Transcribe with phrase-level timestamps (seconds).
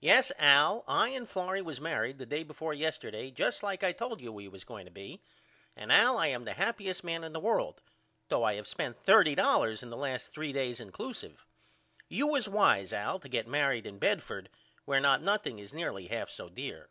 [0.00, 4.22] Yes Al I and Florrie was married the day before yesterday just like I told
[4.22, 5.20] you we was going to be
[5.76, 7.82] and Al I am the happyest man in the world
[8.28, 11.44] though I have spent $30 in the last 3 days incluseive.
[12.08, 14.48] You was wise Al to get married in Bedford
[14.86, 16.88] where not nothing is nearly half so dear.